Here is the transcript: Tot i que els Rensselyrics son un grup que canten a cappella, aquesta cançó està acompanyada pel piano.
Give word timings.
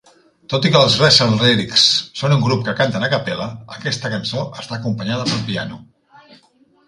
Tot 0.51 0.63
i 0.67 0.69
que 0.75 0.79
els 0.85 0.93
Rensselyrics 1.01 1.83
son 2.21 2.33
un 2.37 2.41
grup 2.45 2.63
que 2.69 2.73
canten 2.79 3.05
a 3.07 3.11
cappella, 3.13 3.47
aquesta 3.75 4.11
cançó 4.13 4.45
està 4.63 4.77
acompanyada 4.79 5.27
pel 5.29 5.45
piano. 5.51 5.81